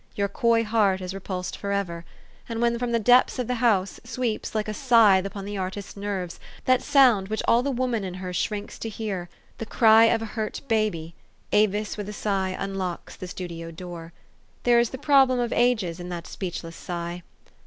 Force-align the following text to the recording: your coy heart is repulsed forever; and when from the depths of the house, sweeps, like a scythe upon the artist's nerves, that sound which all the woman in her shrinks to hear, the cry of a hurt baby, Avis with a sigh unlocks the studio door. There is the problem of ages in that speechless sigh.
your 0.15 0.27
coy 0.27 0.63
heart 0.63 0.99
is 0.99 1.13
repulsed 1.13 1.55
forever; 1.55 2.03
and 2.49 2.59
when 2.59 2.79
from 2.79 2.91
the 2.91 2.97
depths 2.97 3.37
of 3.37 3.45
the 3.45 3.53
house, 3.61 3.99
sweeps, 4.03 4.55
like 4.55 4.67
a 4.67 4.73
scythe 4.73 5.25
upon 5.27 5.45
the 5.45 5.59
artist's 5.59 5.95
nerves, 5.95 6.39
that 6.65 6.81
sound 6.81 7.27
which 7.27 7.43
all 7.47 7.61
the 7.61 7.69
woman 7.69 8.03
in 8.03 8.15
her 8.15 8.33
shrinks 8.33 8.79
to 8.79 8.89
hear, 8.89 9.29
the 9.59 9.63
cry 9.67 10.05
of 10.05 10.19
a 10.23 10.33
hurt 10.33 10.59
baby, 10.67 11.13
Avis 11.51 11.97
with 11.97 12.09
a 12.09 12.13
sigh 12.13 12.55
unlocks 12.57 13.15
the 13.15 13.27
studio 13.27 13.69
door. 13.69 14.11
There 14.63 14.79
is 14.79 14.89
the 14.89 14.97
problem 14.97 15.39
of 15.39 15.53
ages 15.53 15.99
in 15.99 16.09
that 16.09 16.25
speechless 16.25 16.75
sigh. 16.75 17.21